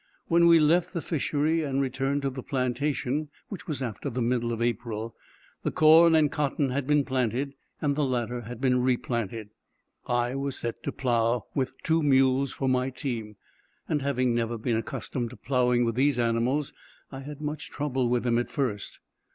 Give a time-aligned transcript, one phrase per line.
[0.29, 4.51] When we left the fishery and returned to the plantation, which was after the middle
[4.51, 5.15] of April,
[5.61, 9.49] the corn and cotton had been planted, and the latter had been replanted.
[10.07, 13.35] I was set to plough, with two mules for my team;
[13.87, 16.73] and having never been accustomed to ploughing with these animals,
[17.11, 18.97] I had much trouble with them at first.